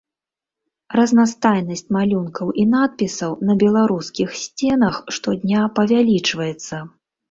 [0.99, 6.87] Разнастайнасць малюнкаў і надпісаў на беларускіх сценах штодня павялічваецца.